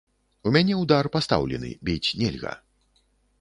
[0.51, 2.55] У мяне ўдар пастаўлены, біць нельга.